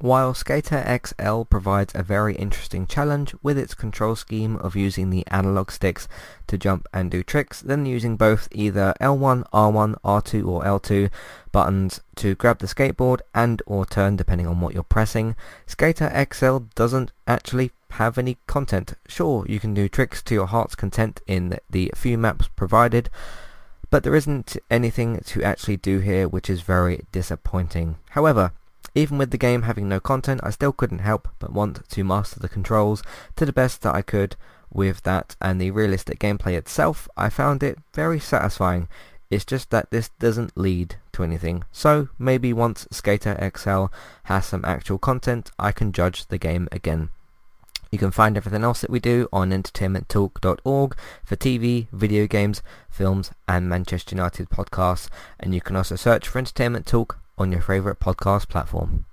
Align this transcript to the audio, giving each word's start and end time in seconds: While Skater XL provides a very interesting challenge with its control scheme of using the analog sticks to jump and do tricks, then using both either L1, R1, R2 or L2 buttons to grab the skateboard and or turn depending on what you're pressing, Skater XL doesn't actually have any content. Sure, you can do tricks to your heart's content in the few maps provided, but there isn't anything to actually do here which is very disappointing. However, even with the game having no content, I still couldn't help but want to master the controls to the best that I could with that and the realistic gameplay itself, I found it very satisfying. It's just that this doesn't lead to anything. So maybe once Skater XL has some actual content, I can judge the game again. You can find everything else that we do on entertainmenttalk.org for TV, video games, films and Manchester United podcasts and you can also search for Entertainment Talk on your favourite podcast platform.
While 0.00 0.32
Skater 0.34 0.84
XL 1.04 1.42
provides 1.42 1.92
a 1.92 2.04
very 2.04 2.36
interesting 2.36 2.86
challenge 2.86 3.34
with 3.42 3.58
its 3.58 3.74
control 3.74 4.14
scheme 4.14 4.54
of 4.58 4.76
using 4.76 5.10
the 5.10 5.26
analog 5.26 5.72
sticks 5.72 6.06
to 6.46 6.56
jump 6.56 6.86
and 6.94 7.10
do 7.10 7.24
tricks, 7.24 7.60
then 7.60 7.84
using 7.84 8.16
both 8.16 8.46
either 8.52 8.94
L1, 9.00 9.50
R1, 9.50 9.96
R2 10.04 10.46
or 10.46 10.62
L2 10.62 11.10
buttons 11.50 12.00
to 12.14 12.36
grab 12.36 12.60
the 12.60 12.68
skateboard 12.68 13.22
and 13.34 13.60
or 13.66 13.84
turn 13.84 14.14
depending 14.14 14.46
on 14.46 14.60
what 14.60 14.72
you're 14.72 14.84
pressing, 14.84 15.34
Skater 15.66 16.12
XL 16.32 16.58
doesn't 16.76 17.10
actually 17.26 17.72
have 17.90 18.18
any 18.18 18.36
content. 18.46 18.94
Sure, 19.08 19.44
you 19.48 19.58
can 19.58 19.74
do 19.74 19.88
tricks 19.88 20.22
to 20.22 20.34
your 20.34 20.46
heart's 20.46 20.76
content 20.76 21.20
in 21.26 21.58
the 21.68 21.90
few 21.96 22.16
maps 22.16 22.46
provided, 22.54 23.10
but 23.90 24.04
there 24.04 24.14
isn't 24.14 24.56
anything 24.70 25.18
to 25.26 25.42
actually 25.42 25.76
do 25.76 25.98
here 25.98 26.28
which 26.28 26.48
is 26.48 26.60
very 26.60 27.04
disappointing. 27.10 27.96
However, 28.10 28.52
even 28.98 29.16
with 29.16 29.30
the 29.30 29.38
game 29.38 29.62
having 29.62 29.88
no 29.88 30.00
content, 30.00 30.40
I 30.42 30.50
still 30.50 30.72
couldn't 30.72 30.98
help 30.98 31.28
but 31.38 31.52
want 31.52 31.88
to 31.88 32.04
master 32.04 32.40
the 32.40 32.48
controls 32.48 33.02
to 33.36 33.46
the 33.46 33.52
best 33.52 33.82
that 33.82 33.94
I 33.94 34.02
could 34.02 34.34
with 34.72 35.02
that 35.04 35.36
and 35.40 35.60
the 35.60 35.70
realistic 35.70 36.18
gameplay 36.18 36.54
itself, 36.54 37.08
I 37.16 37.28
found 37.28 37.62
it 37.62 37.78
very 37.94 38.18
satisfying. 38.18 38.88
It's 39.30 39.44
just 39.44 39.70
that 39.70 39.90
this 39.90 40.08
doesn't 40.18 40.56
lead 40.56 40.96
to 41.12 41.22
anything. 41.22 41.64
So 41.70 42.08
maybe 42.18 42.52
once 42.52 42.88
Skater 42.90 43.36
XL 43.56 43.86
has 44.24 44.46
some 44.46 44.64
actual 44.64 44.98
content, 44.98 45.52
I 45.58 45.70
can 45.70 45.92
judge 45.92 46.26
the 46.26 46.38
game 46.38 46.68
again. 46.72 47.10
You 47.92 47.98
can 47.98 48.10
find 48.10 48.36
everything 48.36 48.64
else 48.64 48.80
that 48.80 48.90
we 48.90 49.00
do 49.00 49.28
on 49.32 49.50
entertainmenttalk.org 49.50 50.96
for 51.24 51.36
TV, 51.36 51.86
video 51.92 52.26
games, 52.26 52.62
films 52.90 53.30
and 53.46 53.68
Manchester 53.68 54.14
United 54.16 54.50
podcasts 54.50 55.08
and 55.38 55.54
you 55.54 55.60
can 55.60 55.76
also 55.76 55.94
search 55.94 56.26
for 56.26 56.38
Entertainment 56.38 56.84
Talk 56.84 57.18
on 57.38 57.52
your 57.52 57.60
favourite 57.62 58.00
podcast 58.00 58.48
platform. 58.48 59.04